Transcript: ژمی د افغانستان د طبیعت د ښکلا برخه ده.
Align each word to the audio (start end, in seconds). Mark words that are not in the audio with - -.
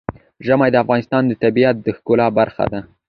ژمی 0.45 0.69
د 0.71 0.75
افغانستان 0.83 1.21
د 1.27 1.31
طبیعت 1.43 1.75
د 1.81 1.87
ښکلا 1.97 2.27
برخه 2.39 2.65
ده. 2.71 2.79